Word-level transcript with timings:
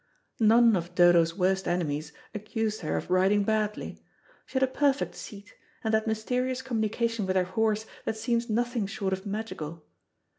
None 0.39 0.75
of 0.75 0.95
Dodo's 0.95 1.37
worst 1.37 1.67
enemies 1.67 2.11
accused 2.33 2.81
her 2.81 2.97
of 2.97 3.11
riding 3.11 3.43
badly. 3.43 4.03
She 4.47 4.53
had 4.55 4.63
a 4.63 4.73
perfect 4.73 5.13
seat, 5.13 5.53
and 5.83 5.93
that 5.93 6.07
mysterious 6.07 6.63
communication 6.63 7.27
with 7.27 7.35
her 7.35 7.43
horse 7.43 7.85
that 8.05 8.17
seems 8.17 8.49
nothing 8.49 8.87
short 8.87 9.13
of 9.13 9.27
magical. 9.27 9.85